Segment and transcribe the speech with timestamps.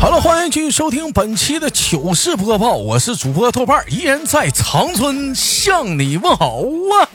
[0.00, 6.60] 好了，欢迎继续收听本期的糗事播报，我是主播豆瓣儿，依然在长春向你问好
[7.00, 7.08] 啊！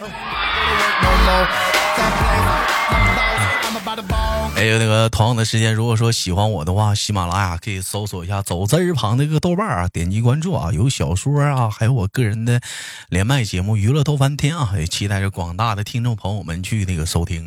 [4.59, 12.59] 还有那个同样的时间，如果说喜欢我的话，喜马拉雅可以搜索一下“走字儿旁”那个豆瓣儿啊，点击关注啊，有小说啊，还有我个人的
[13.07, 17.45] 连麦节目《娱乐逗翻天》啊，也期待着广大的听众朋友们去那个收听。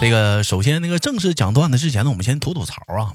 [0.00, 3.10] 这个首先那个正式讲段子之前呢，我们先吐吐槽啊。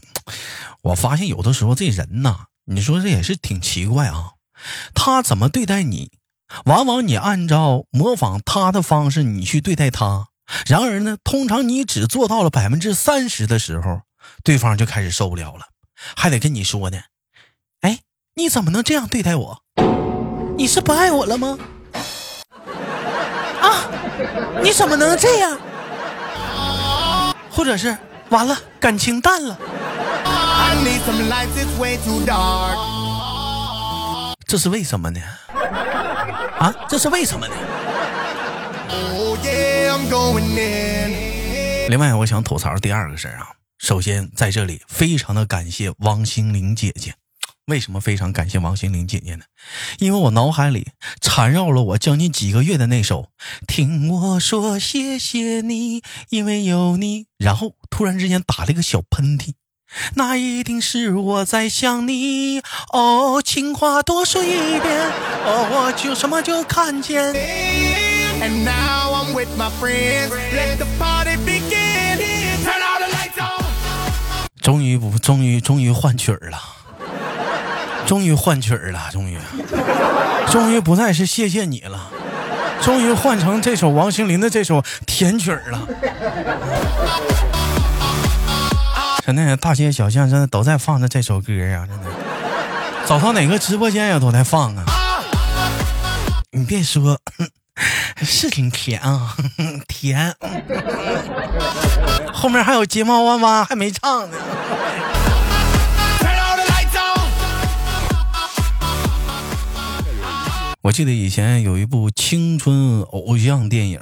[0.82, 4.32] 我发现有的时候这人呐，你说这也是挺奇怪啊，
[4.94, 6.12] 他怎么对待你，
[6.66, 10.28] 往往你按照模仿他的方式你去对待他。
[10.66, 14.02] 然而呢，通常你只做到了百分之三十的时候，
[14.44, 15.68] 对方就开始受不了了，
[16.16, 16.98] 还得跟你说呢。
[17.82, 18.00] 哎，
[18.36, 19.64] 你怎么能这样对待我？
[20.58, 21.58] 你是不爱我了吗？
[23.62, 23.86] 啊，
[24.64, 25.60] 你怎么能这样？
[27.52, 27.98] 或者是
[28.30, 29.58] 完了，感情淡了。
[34.46, 35.20] 这是为什么呢？
[36.58, 37.54] 啊，这是为什么呢？
[41.90, 43.48] 另外，我想吐槽第二个事儿啊。
[43.80, 47.16] 首先，在这里非常的感谢王心凌姐姐。
[47.66, 49.44] 为什么非常感谢王心凌姐姐呢？
[50.00, 50.88] 因为我脑海里
[51.20, 53.24] 缠绕了我将近几个月的那首
[53.68, 57.26] 《听我说谢谢你》，因为有你。
[57.38, 59.54] 然后突然之间打了一个小喷嚏，
[60.16, 62.62] 那一定是我在想你。
[62.94, 65.12] 哦，情话多说一遍，
[65.46, 67.97] 哦，我就什么就看见。
[68.42, 70.32] And now i'm with my friends
[74.62, 76.60] 终于不，终于终于换曲儿了，
[78.06, 79.38] 终于换曲儿了，终于，
[80.52, 82.10] 终于不再是谢谢你了，
[82.82, 85.88] 终于换成这首王心凌的这首甜曲儿了。
[89.26, 92.06] 现在大街小巷真的都在放着这首歌呀，真的，
[93.06, 94.84] 走到哪个直播间呀都在放啊。
[96.52, 97.18] 你别说。
[98.18, 99.36] 是挺甜啊，
[99.88, 100.36] 甜。
[102.34, 104.38] 后面还有睫毛弯弯还没唱呢。
[110.84, 114.02] 我记得以前有一部青春偶像电影，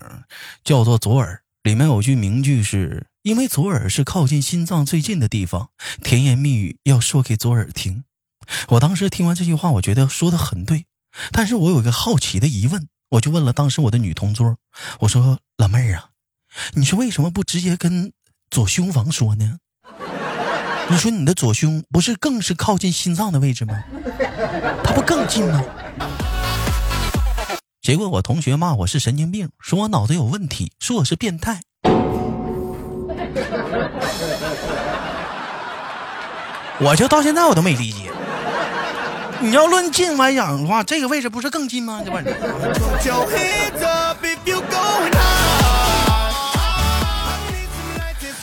[0.63, 5.69] 叫做《左耳》，里面有句名句是：“因为左耳是靠近心脏最近的地方，
[6.03, 8.03] 甜言蜜语要说给左耳听。”
[8.69, 10.85] 我当时听完这句话，我觉得说的很对，
[11.31, 12.87] 但是我有一个好奇的疑问。
[13.09, 14.57] 我就问了当时我的女同桌，
[14.99, 16.09] 我说：“老妹儿啊，
[16.73, 18.11] 你说为什么不直接跟
[18.49, 19.57] 左胸房说呢？
[20.89, 23.83] 你说你的左胸不是更是靠近心脏的位置吗？
[24.83, 25.63] 它不更近吗？”
[27.81, 31.61] 结果我同学骂我是神经病，说我脑子有问题，说我是变态。
[36.79, 38.11] 我就到现在我都没理解。
[39.41, 42.01] 你要论近来讲的话，这个位置不是更近吗？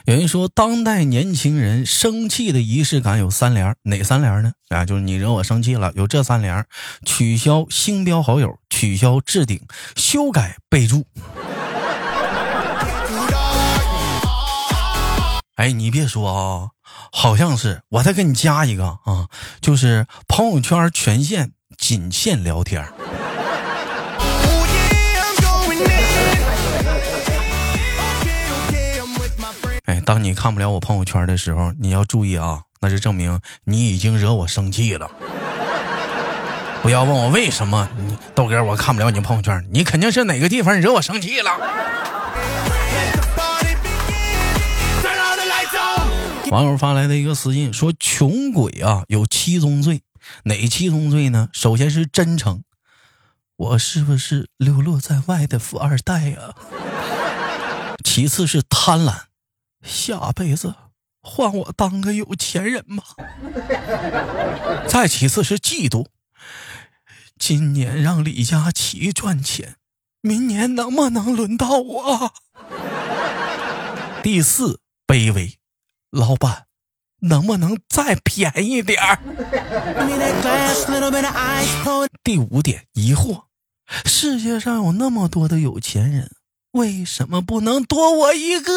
[0.04, 4.52] 有人说，当代年轻人生气的仪式感有三连，哪三连呢？
[4.68, 6.66] 啊，就是你惹我生气了，有这三连：
[7.06, 9.60] 取消星标好友，取消置顶，
[9.96, 11.06] 修改备注。
[15.56, 16.68] 哎，你别说啊。
[17.10, 19.28] 好像是，我再给你加一个啊，
[19.60, 22.86] 就是朋友圈权限仅限聊天。
[29.86, 35.10] 哎，当你看不了我朋友圈的时候，你要注意啊，那是证明你已经惹我生气了。
[36.82, 41.50] 不要问我为什么，你豆哥我看不了你朋友圈，你肯定是哪个地方惹我生气了。
[46.52, 50.02] 网友发来的一个私信说：“穷鬼啊，有七宗罪，
[50.44, 51.48] 哪七宗罪呢？
[51.54, 52.62] 首先是真诚，
[53.56, 56.54] 我是不是流落在外的富二代呀？
[58.04, 59.22] 其次是贪婪，
[59.82, 60.74] 下辈子
[61.22, 63.02] 换我当个有钱人吧。
[64.86, 66.08] 再其次是嫉妒，
[67.38, 69.76] 今年让李佳琦赚钱，
[70.20, 72.34] 明年能不能轮到我？
[74.22, 75.56] 第四，卑微。”
[76.12, 76.66] 老板，
[77.20, 79.18] 能不能再便宜点儿？
[82.22, 83.44] 第五点，疑惑：
[84.04, 86.30] 世界上有那么多的有钱人，
[86.72, 88.72] 为什么不能多我一个？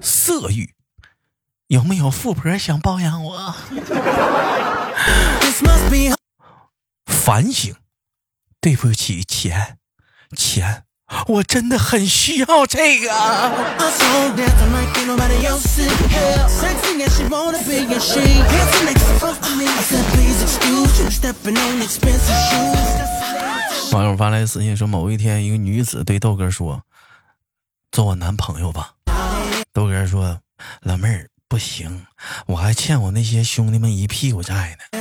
[0.00, 0.72] 色欲，
[1.66, 3.54] 有没有富婆想包养我？
[7.06, 7.74] 反省，
[8.60, 9.78] 对不起，钱，
[10.36, 10.84] 钱，
[11.28, 13.08] 我真的很需要这个。
[23.92, 26.82] 网友发来私信说，某一天，一个女子对豆哥说
[27.92, 28.92] ：“做我男朋友吧。”
[29.72, 30.40] 豆哥说
[30.82, 32.06] ：“老妹儿，不行，
[32.46, 35.00] 我还欠我那些兄弟们一屁股债呢。”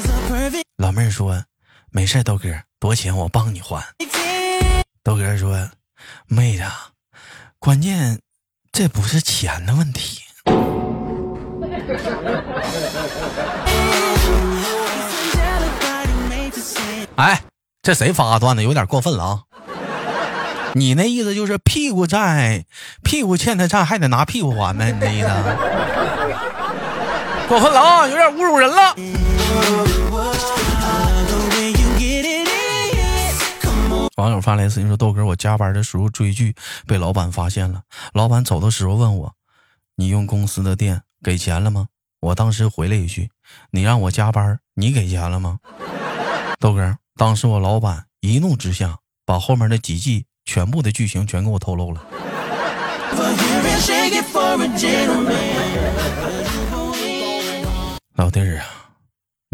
[0.77, 1.43] 老妹儿说
[1.91, 2.49] ：“没事，豆哥，
[2.79, 3.83] 多钱我帮你还。”
[5.03, 5.69] 豆哥说
[6.27, 6.63] ：“妹子，
[7.59, 8.19] 关键
[8.71, 10.21] 这不是钱的问题。”
[17.15, 17.41] 哎，
[17.81, 18.63] 这谁发的段子？
[18.63, 19.39] 有点过分了啊！
[20.73, 22.65] 你那意思就是屁股债，
[23.03, 24.91] 屁股欠的债还得拿屁股还呗？
[24.91, 25.29] 你那意思？
[27.47, 28.05] 过分了啊！
[28.07, 28.93] 有点侮辱人了。
[34.15, 36.55] 网友发来私信说：“豆哥，我加班的时候追剧
[36.87, 37.81] 被老板发现了，
[38.13, 39.33] 老板走的时候问我
[39.95, 41.87] ：‘你用公司的电给钱了吗？’
[42.21, 43.29] 我当时回了一句
[43.71, 45.59] ：‘你让我加班，你给钱了吗？’
[46.59, 52.01] 豆哥。”当时我老板一怒之下，把后面的几季全部的剧情全给我透露了。
[58.15, 58.84] 老弟儿啊，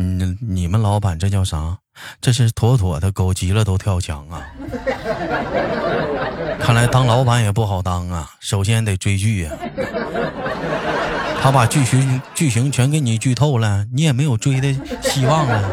[0.02, 1.78] 你你们老板这叫啥？
[2.20, 4.48] 这是妥妥的狗急了都跳墙啊！
[6.60, 9.52] 看来当老板也不好当啊，首先得追剧呀。
[11.42, 15.70] 他把剧情剧情全给你剧透了，你也没有追的希望了。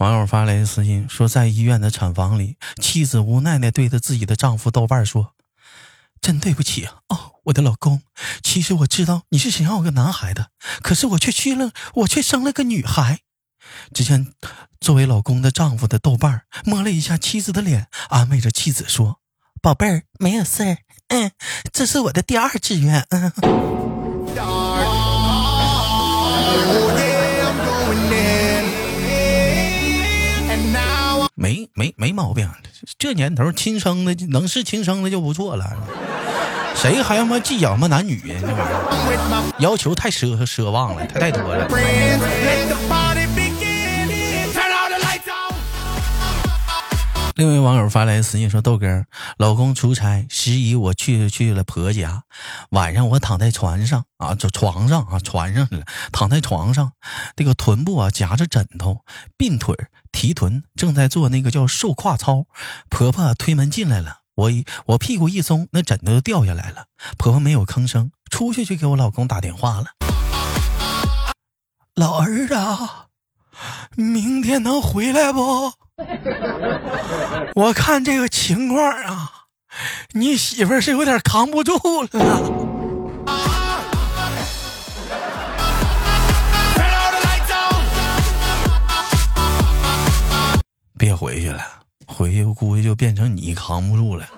[0.00, 5.32] 网友发来的私信说，在医院的产房里，妻子无奈的对着自己的丈夫豆瓣说
[6.20, 8.02] ：“真对不起啊，哦，我的老公，
[8.42, 10.50] 其实我知道你是想要个男孩的，
[10.82, 13.20] 可是我却去了，我却生了个女孩。”
[13.92, 14.32] 只见
[14.80, 19.20] 作为老公的丈夫的豆瓣摸了一下妻子的脸，安慰着妻子说
[19.60, 20.78] ：“宝贝儿，没有事儿，
[21.08, 21.32] 嗯，
[21.72, 23.32] 这是我的第二志愿，嗯。”
[31.38, 32.50] 没没没毛病，
[32.98, 35.76] 这年头亲生的能是亲生的就不错了，
[36.74, 38.38] 谁还他妈计较什么男女呀？
[38.40, 41.68] 这玩意儿要求太奢奢望了，太太多了。
[47.36, 49.04] 另一位网友发来私信说：“豆哥，
[49.36, 52.24] 老公出差，十一我去去了婆家，
[52.70, 55.68] 晚上我躺在床上啊，就床上啊，床上
[56.10, 56.90] 躺在床上，
[57.36, 59.04] 这个臀部啊夹着枕头，
[59.36, 59.76] 并腿
[60.12, 62.46] 提臀，正在做那个叫瘦胯操。
[62.88, 66.86] 婆婆推门进来了，我一我屁股一松，那枕头就掉下来了。
[67.16, 69.86] 婆婆没有吭声，出去就给我老公打电话了，
[71.94, 72.54] 老儿子，
[73.96, 75.72] 明天能回来不？”
[77.56, 79.32] 我看这个情况啊，
[80.12, 81.74] 你媳妇是有点扛不住
[82.12, 82.77] 了。
[90.98, 91.62] 别回去了，
[92.06, 94.26] 回去我估计就变成你扛不住了。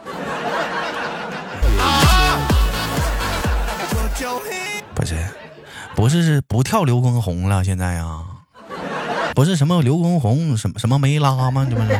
[4.95, 5.17] 不是，
[5.97, 8.23] 不是不跳刘畊宏了，现在啊。
[9.35, 11.67] 不是什么刘畊宏，什么什么梅拉吗？
[11.71, 11.99] 这不是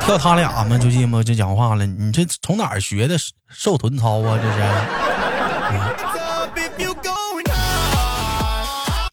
[0.00, 0.76] 跳他俩吗？
[0.76, 1.22] 最近吗？
[1.22, 3.16] 就讲话了，你这从哪儿学的
[3.48, 4.36] 瘦臀操啊？
[4.42, 4.58] 这是。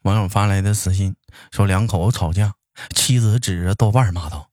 [0.01, 1.15] 网友发来的私信
[1.51, 2.53] 说，两口子吵架，
[2.96, 4.51] 妻子指着豆瓣骂道：“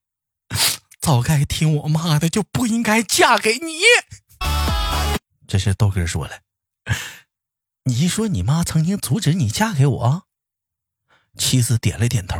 [1.00, 3.80] 早该听我妈的，就不应该嫁给你。”
[5.48, 6.40] 这是豆哥说了，
[7.84, 10.26] 你说你妈曾经阻止你嫁给我？
[11.36, 12.38] 妻子点了点头。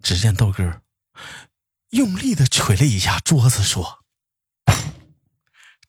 [0.00, 0.82] 只见豆哥
[1.90, 4.04] 用力的捶了一下桌子，说：“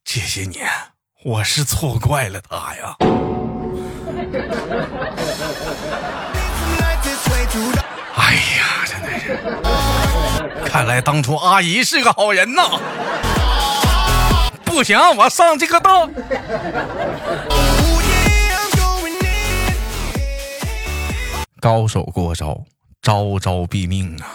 [0.03, 0.67] 这些年
[1.23, 2.95] 我是错怪了他呀。”
[10.79, 12.63] 看来当初阿姨是个好人呐。
[14.63, 16.09] 不行，我上这个当。
[21.59, 22.63] 高手过招，
[23.01, 24.31] 招招毙命啊！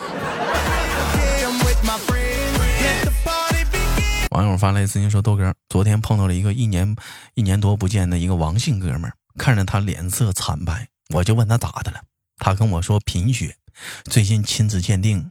[4.32, 6.94] 网友发来私信说：“豆哥，昨天碰到了一个一年
[7.32, 12.02] 一年多不见的一个王姓哥们，看着他脸色惨白，我就问他咋的了。
[12.36, 13.56] 他跟我说贫血，
[14.04, 15.30] 最近亲子鉴定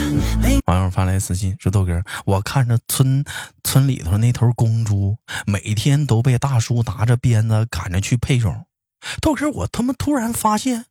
[0.67, 3.23] 网友发来私信说：“豆哥，我看着村
[3.63, 8.65] 村里头那头公猪，每天都被大叔拿着鞭子赶着去配种。
[9.21, 10.85] 豆哥，我他妈突然发现，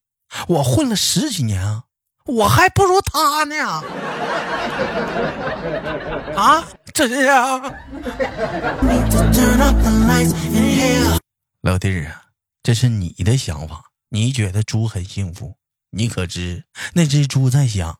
[0.48, 1.84] 我混了十几年啊，
[2.26, 3.82] 我还不如他呢！
[6.36, 7.60] 啊，真是啊！
[11.62, 12.22] 老弟儿啊，
[12.62, 15.56] 这是你的想法，你觉得猪很幸福。”
[15.92, 17.98] 你可知那只猪在想？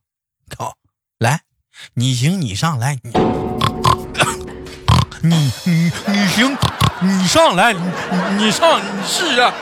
[0.49, 0.77] 靠！
[1.21, 1.43] 来，
[1.93, 3.11] 你行你上来，你
[5.21, 6.57] 你你你行，
[7.03, 7.81] 你上来，你
[8.43, 9.53] 你上，你试试。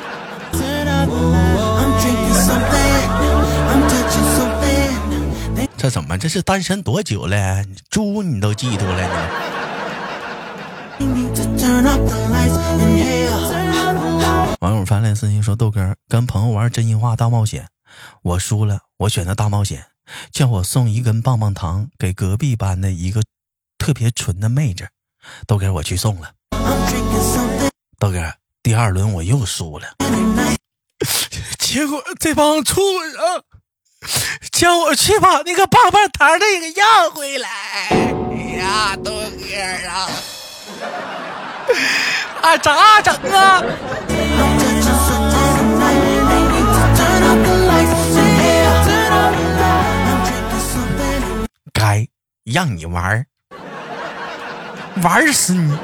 [5.76, 6.16] 这怎么？
[6.16, 7.64] 这是单身多久了？
[7.90, 9.02] 猪你都嫉妒了？
[14.60, 17.66] 网友发来私信说：“豆哥跟朋友玩真心话大冒险。”
[18.22, 19.84] 我输了，我选择大冒险，
[20.30, 23.22] 叫我送一根棒棒糖给隔壁班的一个
[23.78, 24.88] 特别纯的妹子，
[25.46, 26.32] 都给我去送了。
[27.98, 29.88] 豆哥，第二轮我又输了，
[31.58, 32.80] 结果这帮畜
[33.12, 33.42] 生
[34.52, 37.48] 叫我去把那个棒棒糖那个要回来。
[37.90, 37.96] 哎
[38.58, 39.56] 呀，豆哥
[39.88, 40.08] 啊，
[42.42, 43.62] 啊咋整啊？
[51.78, 52.08] 该
[52.42, 53.24] 让你玩儿
[55.00, 55.78] 玩死你！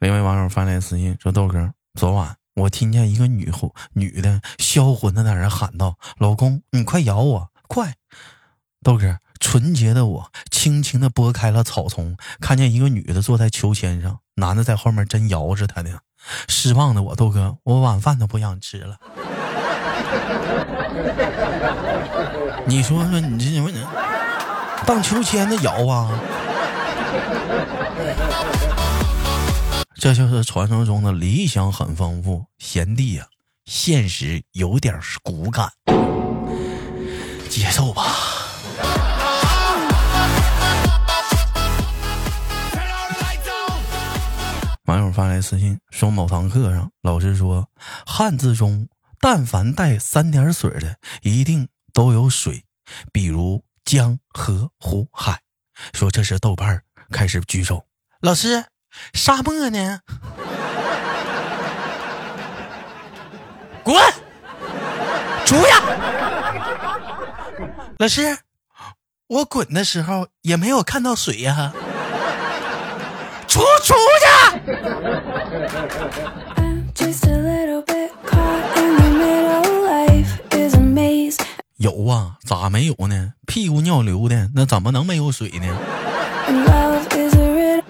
[0.00, 7.92] 另外网友发来私信说：“豆哥，昨晚我听见一个女户女的销魂的在那喊道：‘老公，你快咬我，快！’
[8.82, 15.98] 豆哥，纯洁的我轻轻的拨开了草丛，看见一个女的坐在秋千上，男的在后面真摇着她呢。”
[16.48, 18.96] 失望的我豆哥，我晚饭都不想吃了。
[22.64, 23.84] 你说说，你这什么人？
[24.86, 26.08] 荡秋千的摇啊？
[29.96, 33.26] 这就是传说中的理想很丰富，贤弟呀，
[33.64, 35.72] 现实有点骨感，
[37.48, 38.04] 接受吧。
[45.12, 47.68] 发来私信说：“某堂课上，老师说，
[48.06, 48.88] 汉字中
[49.20, 52.64] 但凡带三点水的，一定都有水，
[53.12, 55.40] 比如江河湖海。
[55.92, 57.84] 说这是豆瓣开始举手。
[58.20, 58.64] 老师，
[59.12, 60.00] 沙漠呢？
[63.84, 63.94] 滚！
[65.44, 65.80] 出呀！
[67.98, 68.38] 老师，
[69.26, 71.72] 我滚的时候也没有看到水呀。”
[73.52, 74.64] 出出去！
[81.76, 83.34] 有啊，咋没有呢？
[83.46, 85.66] 屁股尿流的，那怎么能没有水呢？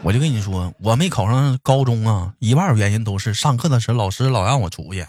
[0.02, 5.06] 我就跟你说，我没考上高中啊，一半原因都是上课的时候老师老让我出去，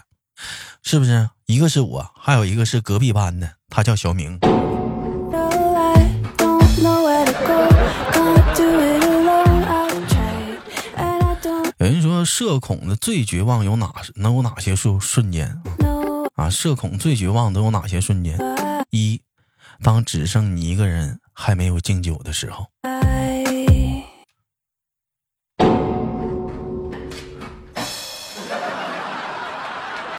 [0.84, 1.30] 是不是？
[1.46, 4.38] 一个是我，还有一个是隔壁班的，他叫小明。
[12.24, 15.60] 说，社恐的最绝望有哪能有哪些瞬瞬间
[16.34, 16.50] 啊？
[16.50, 18.38] 社恐最绝望都有哪些瞬间？
[18.90, 19.20] 一，
[19.82, 22.66] 当只剩你一个人还没有敬酒的时候。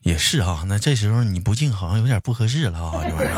[0.04, 3.38] 也是啊，那这时候你不敬好像有点不合适了啊，这玩意儿。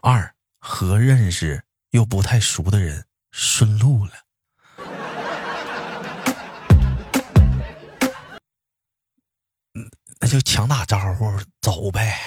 [0.00, 4.12] 二，和认识又不太熟的人顺路了。
[10.28, 11.32] 那就强打招呼
[11.62, 12.18] 走呗。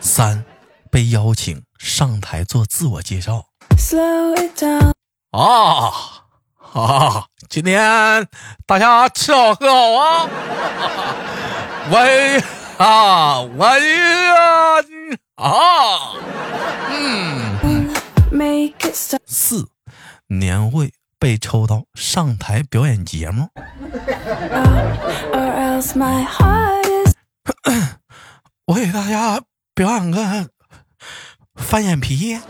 [0.00, 0.44] 三，
[0.90, 3.44] 被邀请上台做自我介绍。
[5.30, 5.92] 啊
[6.72, 7.26] 啊！
[7.48, 8.26] 今天
[8.66, 10.28] 大家吃好喝好啊！
[11.92, 12.40] 喂
[12.78, 14.80] 啊喂啊
[15.36, 15.52] 啊！
[16.90, 17.94] 嗯。
[19.24, 19.68] 四，
[20.26, 20.92] 年会。
[21.20, 23.48] 被抽到上台表演节目，
[28.66, 29.38] 我给大家
[29.74, 30.48] 表演个
[31.56, 32.38] 翻眼皮，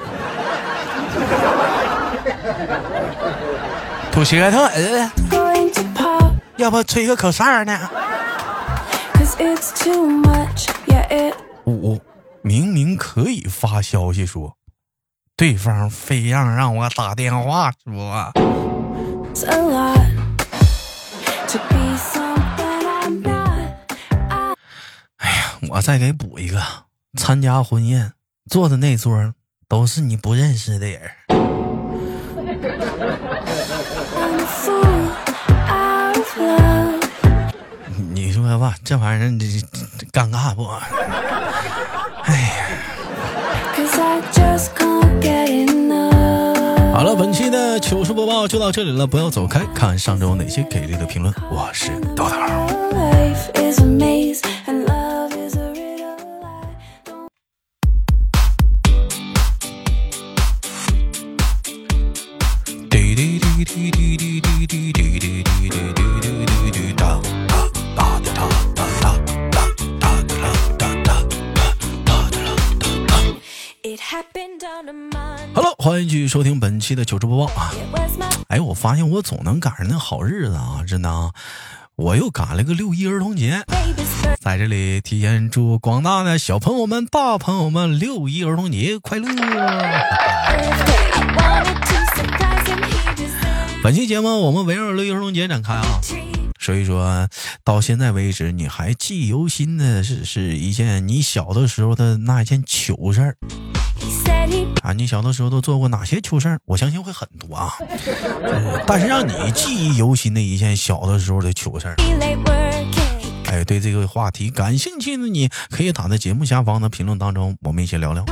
[4.12, 4.58] 吐舌头，
[6.56, 7.90] 要不吹个口哨呢？
[11.64, 11.98] 我
[12.42, 14.56] 明明可以发消息说，
[15.40, 18.30] 对方非让让我打电话说。
[25.16, 26.60] 哎呀，我再给补一个，
[27.16, 28.12] 参加婚宴
[28.50, 29.32] 坐的那桌
[29.66, 31.10] 都是你不认识的人。
[38.12, 39.46] 你说吧，这玩意儿这
[39.98, 40.66] 这尴尬不？
[42.24, 42.50] 哎呀！
[47.00, 51.34] 好了，本期的糗事播报就到这里了，不要走开，看上周哪些给力的评论。
[51.50, 52.30] 我是豆豆。
[75.82, 77.72] 欢迎继续收听本期的糗事播报啊！
[78.48, 81.30] 哎，我发现我总能赶上那好日子啊，真的啊！
[81.96, 83.62] 我又赶了个六一儿童节，
[84.42, 89.26] 在这里提前祝广大的小朋友们、大朋友们六一儿童节快乐！
[93.82, 95.98] 本期节目我们围绕六一儿童节展开啊。
[96.58, 97.26] 所以说
[97.64, 103.34] 到现在为止，你还记忆犹新的是是一件你小的时候的那一件糗事儿
[104.82, 104.92] 啊！
[104.92, 106.58] 你小的时候都做过哪些糗事儿？
[106.64, 107.74] 我相信会很多啊。
[108.86, 111.96] 但是让你记忆犹新的一件小的时候的糗事儿，
[113.46, 118.24] 哎，对这个话题感兴趣的，你可以打在节目下方的评论当中，我们一起聊聊。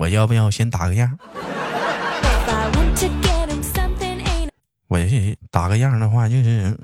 [0.00, 1.18] 我要不要先打个样？
[4.88, 4.98] 我
[5.50, 6.76] 打个样的话，就是，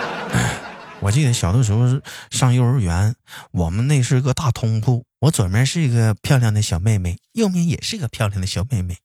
[1.00, 1.86] 我记得小的时候
[2.30, 3.14] 上幼儿园，
[3.52, 8.96] 我们那是个大通铺，我左面是一个漂亮的小妹妹，右面也是个漂亮的小妹妹，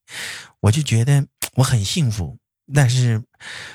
[0.62, 1.26] 我就觉得
[1.56, 2.38] 我很幸福。
[2.74, 3.22] 但是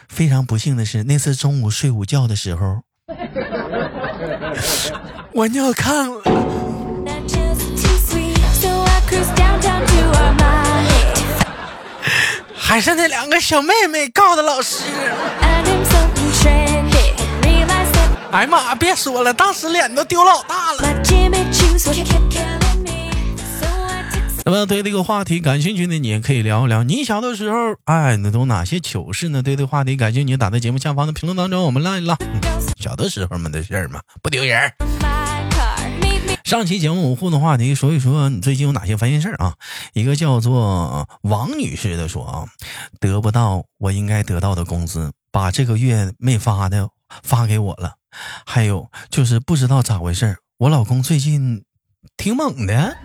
[0.09, 2.81] 非常不幸的是，那次中午睡午觉的时候，
[5.35, 6.23] 我尿炕了。
[12.57, 14.85] 还是那两个小妹妹告的老师。
[18.33, 18.75] 哎呀妈！
[18.77, 20.81] 别说了，当时脸都丢老大了。
[24.45, 26.85] 那么对这个话题感兴趣的，你也可以聊一聊。
[26.85, 29.43] 你小的时候，哎，那都哪些糗事呢？
[29.43, 32.17] 对这个话题感兴趣，打在节目下方的评论当中，我们唠一唠
[32.79, 34.73] 小的时候们的事儿嘛，不丢人。
[36.45, 39.55] 上期节目互动话题，说一说你最近有哪些烦心事儿啊？
[39.93, 42.45] 一个叫做王女士的说啊，
[43.01, 46.89] 得不到我应该得到的工资，把这个月没发的
[47.23, 48.00] 发给我了。
[48.45, 51.65] 还有就是不知道咋回事我老公最近
[52.17, 52.97] 挺猛的。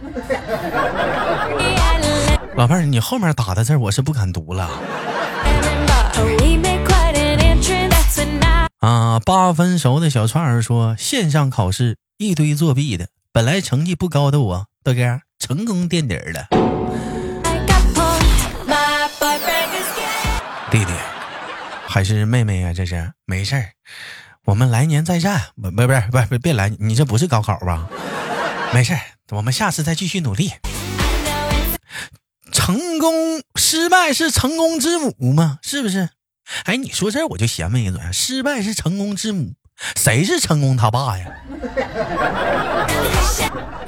[2.56, 4.70] 老妹儿，你后面打的字我是不敢读了。
[8.80, 13.08] 啊，八分熟的小串儿说线上考试一堆作弊的。
[13.32, 16.48] 本来成绩不高的我，大哥成功垫底儿了。
[20.72, 20.94] 弟弟
[21.88, 22.74] 还是妹妹呀？
[22.74, 23.70] 这是没事儿，
[24.46, 25.42] 我们来年再战。
[25.62, 27.88] 不不不不不，别来，你这不是高考吧？
[28.74, 28.96] 没事，
[29.32, 30.54] 我们下次再继续努力。
[32.52, 35.58] 成功失败是成功之母吗？
[35.62, 36.10] 是不是？
[36.66, 39.54] 哎，你说这我就闲问一嘴，失败是成功之母。
[39.98, 41.26] 谁是成功他爸呀？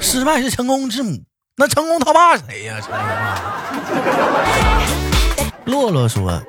[0.00, 1.22] 失败是成功之母，
[1.56, 2.80] 那成功他爸谁呀？
[2.80, 3.00] 成功
[5.64, 6.42] 洛洛说，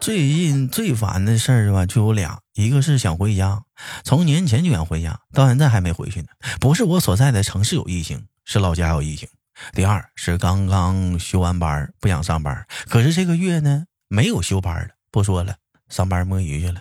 [0.00, 3.62] 最近最烦的事儿吧，就有俩，一个是想回家，
[4.04, 6.28] 从年前就想回家，到现在还没回去呢。
[6.60, 9.28] 不是我所在的城市有疫情，是老家有疫情。
[9.74, 15.54] 第二是刚刚休完班，不想上班，可是这个月呢没有休班了，不说了，
[15.88, 16.80] 上班摸鱼去了。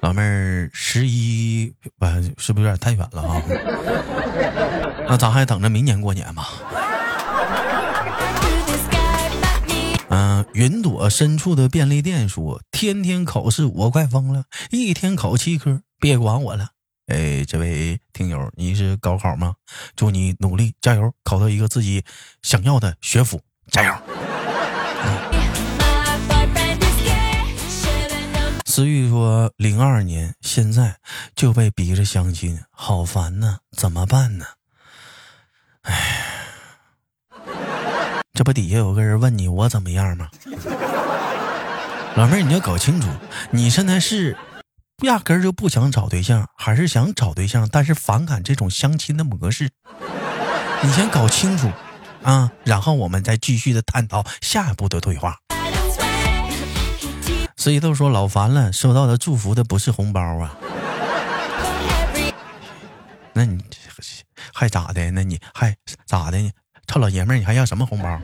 [0.00, 3.42] 老妹儿，十一不是不是有点太远了啊？
[5.08, 6.48] 那咱还等着明年过年吧。
[10.16, 16.68] 嗯，云朵深处的便利店说：“天天考试，我快疯了，一天考七科，别管我了。”
[17.12, 19.56] 哎，这位听友，你是高考吗？
[19.96, 22.04] 祝你努力加油，考到一个自己
[22.42, 23.40] 想要的学府，
[23.72, 23.92] 加油！
[28.66, 30.98] 思玉说：“零二年，现在
[31.34, 34.46] 就被逼着相亲，好烦呐，怎么办呢？”
[35.82, 36.23] 哎，
[38.34, 40.28] 这不底下有个人问你我怎么样吗？
[42.16, 43.06] 老妹儿，你要搞清楚，
[43.52, 44.36] 你现在是
[45.04, 49.70] 压根儿就不想找对象，还是想找对象，但是反感这种相亲的模式？
[50.82, 51.70] 你先搞清楚
[52.24, 55.38] 啊，然后我们再继续的探讨下一步的对话。
[57.56, 60.56] 所以都说老烦了，收到的祝福的不是红包啊。
[63.32, 63.62] 那你
[64.52, 65.12] 还咋的？
[65.12, 66.50] 那你还咋的呢？
[66.86, 68.18] 臭老爷们儿，你还要什么红包？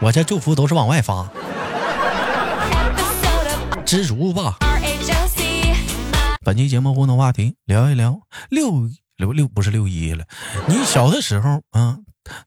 [0.00, 1.28] 我这祝福都是往外发，
[3.84, 4.56] 知足吧。
[6.44, 8.20] 本期节目互动话题，聊一聊
[8.50, 10.24] 六六六不是六一了，
[10.66, 11.98] 你小的时候啊，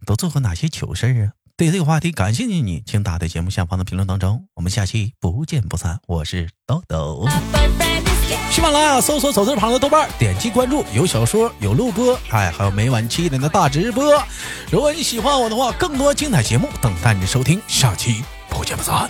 [0.05, 1.31] 都做过哪些糗事啊？
[1.55, 4.45] 对这个话题感兴趣，你请打在节目下方的评论当中。
[4.55, 6.01] 我们下期不见不散。
[6.07, 7.25] 我是豆豆。
[8.49, 14.23] 喜马拉雅搜索走字旁的豆瓣，点击关注，有小说，有录播，哎，还有每晚七点的大直播。
[14.71, 17.61] 如果你喜欢我的话，更多精彩节目等待你收听。
[17.67, 19.09] 下期不见不散。